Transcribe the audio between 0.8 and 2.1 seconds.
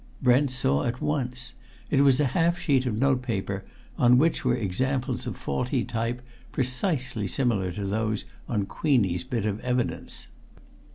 at once. It